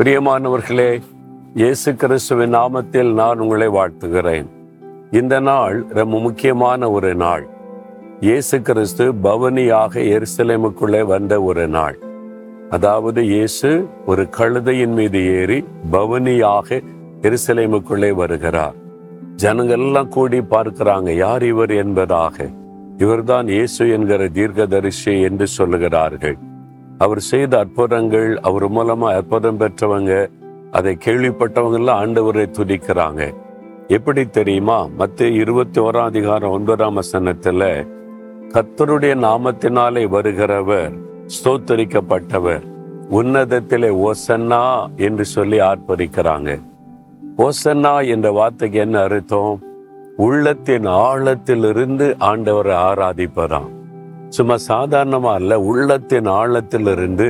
பிரியமானவர்களே 0.00 1.00
இயேசு 1.54 1.94
கிறிஸ்துவின் 1.94 2.54
நாமத்தில் 2.54 3.12
நான் 3.12 3.38
உங்களை 3.38 3.68
வாழ்த்துகிறேன். 3.68 4.46
இந்த 5.10 5.40
நாள் 5.40 5.84
ரொம்ப 5.88 6.18
முக்கியமான 6.18 6.90
ஒரு 6.90 7.14
நாள். 7.14 7.48
இயேசு 8.20 8.62
கிறிஸ்து 8.62 9.12
பவனியாக 9.14 10.00
எருசலேமுக்குள்ளே 10.00 11.04
வந்த 11.04 11.42
ஒரு 11.42 11.68
நாள். 11.68 11.98
அதாவது 12.70 13.24
இயேசு 13.24 13.88
ஒரு 14.06 14.28
கழுதையின் 14.38 14.92
மீது 14.92 15.40
ஏறி 15.40 15.64
பவனியாக 15.90 16.80
எருசலேமுக்குள்ளே 17.22 18.12
வருகிறார். 18.12 18.74
ஜனங்கள் 19.36 19.78
எல்லாம் 19.78 20.08
கூடி 20.08 20.38
பார்க்கிறாங்க 20.38 21.10
யார் 21.16 21.42
இவர்? 21.42 21.70
என்பதாக. 21.70 22.48
இவர்தான் 22.96 23.48
இயேசு 23.48 23.90
என்கிற 23.90 24.28
தீர்க்கதரிசி 24.28 25.20
என்று 25.20 25.46
சொல்லுகிறார்கள். 25.58 26.38
அவர் 27.00 27.20
செய்த 27.20 27.58
அற்புதங்கள் 27.58 28.38
அவர் 28.40 28.72
மூலமா 28.72 29.14
அற்புதம் 29.14 29.60
பெற்றவங்க 29.60 30.30
அதை 30.70 30.98
கேள்விப்பட்டவங்க 31.04 31.72
எல்லாம் 31.72 32.00
ஆண்டவரை 32.02 32.44
துதிக்கிறாங்க. 32.58 33.34
எப்படி 33.88 34.28
தெரியுமா? 34.28 34.86
மத்திய 34.98 35.30
இருபத்தி 35.30 35.80
ஓராம் 35.80 36.04
அதிகாரம் 36.04 36.50
ஒன்பதாம் 36.50 36.96
வசனத்துல 36.96 37.86
கர்த்தருடைய 38.48 39.14
நாமத்தினாலே 39.16 40.04
வருகிறவர் 40.08 40.92
ஸ்தோத்தரிக்கப்பட்டவர். 41.26 42.62
உன்னதத்திலே 43.10 44.10
ஓசன்னா 44.10 44.94
என்று 44.96 45.24
சொல்லி 45.24 45.58
ஆர்ப்பரிக்கிறாங்க. 45.58 46.60
ஓசன்னா 47.38 48.08
என்ற 48.08 48.32
வார்த்தைக்கு 48.32 48.78
என்ன 48.78 49.00
அர்த்தம்? 49.00 49.62
உள்ளத்தின் 50.16 50.86
ஆழத்திலிருந்து 50.86 52.14
ஆண்டவரை 52.20 52.78
ஆராதிப்பதான் 52.88 53.78
சும்மா 54.34 54.56
சாதாரணமா 54.68 55.32
இல்ல 55.40 55.60
உள்ளத்தின் 55.60 56.28
ஆழத்திலிருந்து 56.28 57.26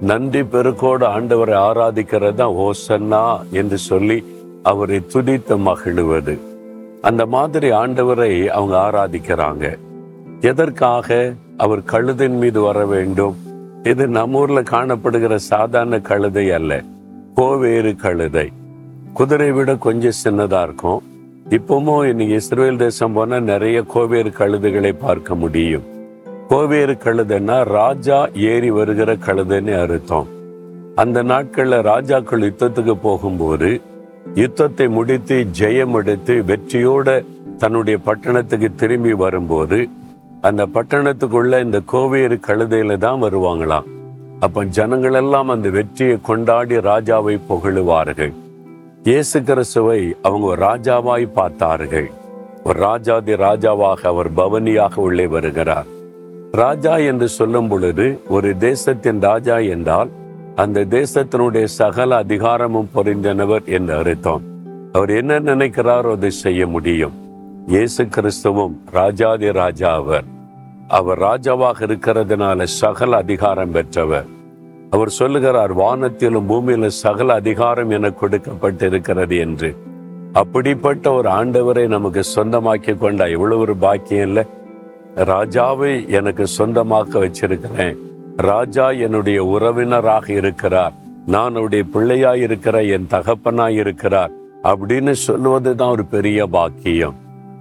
நன்றி 0.00 0.42
பெருக்கோடு 0.42 1.04
ஆண்டவரை 1.06 1.56
ஆராதிக்கிறது 1.68 2.34
தான் 2.34 2.56
ஓசன்னா 2.64 3.22
என்று 3.50 3.78
சொல்லி 3.78 4.18
அவரை 4.62 4.98
துதித்து 5.12 5.56
மகிழுவது. 5.58 6.34
அந்த 7.00 7.26
மாதிரி 7.26 7.70
ஆண்டவரை 7.70 8.46
அவங்க 8.46 8.76
ஆராதிக்கிறாங்க. 8.86 9.64
எதற்காக 10.40 11.32
அவர் 11.56 11.82
கழுதின் 11.92 12.36
மீது 12.42 12.60
வர 12.60 12.86
வேண்டும்? 12.86 13.36
இது 13.82 14.08
நம்ம 14.08 14.38
ஊர்ல 14.38 14.62
காணப்படுகிற 14.62 15.34
சாதாரண 15.34 16.00
கழுதை 16.00 16.46
அல்ல 16.50 16.82
கோவேறு 17.34 17.96
கழுதை. 17.96 18.46
குதிரை 19.14 19.50
விட 19.52 19.76
கொஞ்சம் 19.76 20.18
சின்னதா 20.24 20.62
இருக்கும். 20.62 21.02
இப்பவும் 21.50 22.04
இன்னைக்கு 22.04 22.34
இஸ்ரேல் 22.34 22.76
தேசம் 22.76 23.12
போனா 23.12 23.40
நிறைய 23.40 23.82
கோவேறு 23.94 24.32
கழுதைகளை 24.38 24.94
பார்க்க 25.00 25.34
முடியும். 25.34 25.84
கோவேறு 26.48 26.94
கழுதைன்னா 27.04 27.56
ராஜா 27.76 28.16
ஏறி 28.50 28.70
வருகிற 28.70 29.10
கழுதைன்னு 29.26 29.74
அர்த்தம். 29.82 30.26
அந்த 31.02 31.18
நாட்கள்ல 31.22 31.74
ராஜாக்கள் 31.82 32.44
யுத்தத்துக்கு 32.48 32.94
போகும்போது 33.06 33.70
யுத்தத்தை 34.40 34.86
முடித்து 34.88 35.36
ஜெயம் 35.60 35.96
எடுத்து 36.00 36.34
வெற்றியோட 36.50 37.08
தன்னுடைய 37.58 37.98
பட்டணத்துக்கு 38.08 38.68
திரும்பி 38.74 39.12
வரும்போது 39.12 39.78
அந்த 40.48 40.66
பட்டணத்துக்குள்ள 40.74 41.62
இந்த 41.66 41.80
கோவேறு 41.92 42.38
கழுதையில 42.48 42.98
தான் 43.06 43.22
வருவாங்களாம். 43.26 43.88
அப்ப 44.40 44.64
ஜனங்கள் 44.78 45.18
எல்லாம் 45.22 45.48
அந்த 45.48 45.68
வெற்றியை 45.68 46.18
கொண்டாடி 46.30 46.76
ராஜாவை 46.90 47.36
புகழுவார்கள். 47.48 48.34
இயேசு 49.02 49.42
கிறிஸ்துவை 49.42 50.00
அவங்க 50.22 50.46
ஒரு 50.46 50.62
ராஜாவாய் 50.66 51.26
பார்த்தார்கள். 51.40 52.10
ஒரு 52.64 52.78
ராஜாதி 52.88 53.32
ராஜாவாக 53.46 54.00
அவர் 54.12 54.32
பவனியாக 54.34 54.94
உள்ளே 55.08 55.26
வருகிறார். 55.26 55.88
ராஜா 56.54 56.96
என்று 56.96 57.28
சொல்லும் 57.28 57.68
பொழுது 57.68 58.20
ஒரு 58.28 58.56
தேசத்தின் 58.56 59.20
ராஜா 59.20 59.58
என்றால் 59.58 60.10
அந்த 60.54 60.84
தேசத்தினுடைய 60.84 61.64
சகல 61.64 62.16
அதிகாரமும் 62.16 62.90
பொறிந்தனவர் 62.94 63.64
என்று 63.64 63.94
அர்த்தம். 63.94 64.44
அவர் 64.92 65.10
என்ன 65.10 65.40
நினைக்கிறாரோ 65.40 66.10
அதை 66.10 66.30
செய்ய 66.30 66.66
முடியும். 66.66 67.12
இயேசு 67.66 68.04
கிறிஸ்துவும் 68.04 68.74
ராஜாதி 68.90 69.52
ராஜா 69.52 69.94
அவர். 69.94 70.24
அவர் 70.88 71.18
ராஜாவாக 71.18 71.84
இருக்கிறதுனால 71.88 72.62
சகல 72.62 73.16
அதிகாரம் 73.16 73.70
பெற்றவர். 73.70 74.26
அவர் 74.90 75.08
சொல்லுகிறார் 75.08 75.74
வானத்திலும் 75.76 76.48
பூமியிலும் 76.48 76.98
சகல 77.04 77.34
அதிகாரம் 77.34 77.90
என 77.90 78.12
கொடுக்கப்பட்டிருக்கிறது 78.20 79.38
என்று. 79.38 79.76
அப்படிப்பட்ட 80.32 81.12
ஒரு 81.12 81.28
ஆண்டவரை 81.28 81.86
நமக்கு 81.86 82.20
சொந்தமாக்கி 82.36 82.98
கொண்டா 82.98 83.26
இவ்வளவு 83.26 83.60
ஒரு 83.60 83.76
பாக்கியம் 83.76 84.26
இல்லை. 84.26 84.44
ராஜாவை 85.16 86.08
எனக்கு 86.08 86.44
சொந்தமாக்க 86.58 87.12
வச்சிருக்கிறேன். 87.14 87.96
ராஜா 88.36 88.90
என்னுடைய 88.90 89.44
உறவினராக 89.44 90.30
இருக்கிறார். 90.30 90.92
நான் 91.26 91.52
அவருடைய 91.52 91.84
பிள்ளையா 91.92 92.34
இருக்கிற 92.34 92.82
என் 92.82 93.06
தகப்பனாய் 93.10 93.76
இருக்கிறார் 93.76 94.30
அப்படின்னு 94.62 95.10
சொல்லுவது 95.10 95.76
தான் 95.76 95.88
ஒரு 95.88 96.04
பெரிய 96.04 96.46
பாக்கியம். 96.46 97.14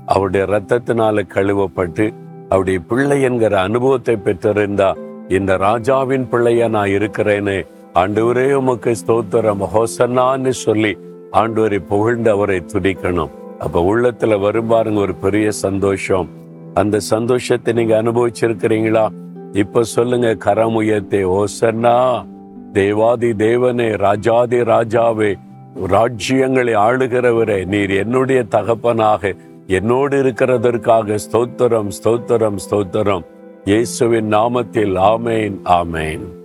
அவருடைய 0.06 0.46
ரத்தத்தினால 0.46 1.24
கழுவப்பட்டு 1.36 2.14
அவருடைய 2.50 2.80
பிள்ளை 2.80 3.22
என்கிற 3.22 3.62
அனுபவத்தை 3.62 4.16
பெற்றிருந்தா 4.16 4.96
இந்த 5.28 5.58
ராஜாவின் 5.58 6.30
பிள்ளையா 6.30 6.68
நான் 6.68 6.88
இருக்கிறேன்னு 6.88 7.66
ஆண்டவரே 7.94 8.54
உமக்கு 8.54 8.96
ஸ்தோத்திரம். 9.08 9.64
ஹோசன்னான்னு 9.74 10.50
சொல்லி 10.50 10.98
ஆண்டவரை 11.32 11.80
புகழ்ந்து 11.88 12.32
அவரை 12.32 12.64
துடிக்கணும் 12.74 13.30
அப்ப 13.60 13.96
உள்ளத்துல 13.96 14.40
வரும் 14.40 14.68
பாருங்க 14.68 15.00
ஒரு 15.00 15.16
பெரிய 15.16 15.52
சந்தோஷம். 15.52 16.42
அந்த 16.74 17.00
சந்தோஷத்தை 17.00 17.74
நீங்க 17.74 18.02
அனுபவிச்சிருக்கிறீங்களா? 18.02 19.06
இப்ப 19.54 19.84
சொல்லுங்க 19.84 20.36
கரம் 20.36 20.76
உயர்த்தே 20.76 21.24
ஓசன்னா 21.40 21.98
தேவாதி 22.74 23.32
தேவனே 23.32 23.98
ராஜாதி 23.98 24.60
ராஜாவே 24.62 25.32
ராஜ்யங்களை 25.88 26.76
ஆளுகிறவரே 26.88 27.66
நீர் 27.66 27.90
என்னுடைய 27.90 28.44
தகப்பனாக 28.44 29.34
என்னோடு 29.68 30.24
இருக்கிறதற்காக 30.24 31.18
ஸ்தோத்திரம் 31.26 31.92
ஸ்தோத்திரம் 32.04 32.58
ஸ்தோத்திரம். 32.70 33.26
இயேசுவின் 33.64 34.30
நாமத்தில் 34.34 34.96
ஆமேன் 35.14 35.58
ஆமேன். 35.80 36.43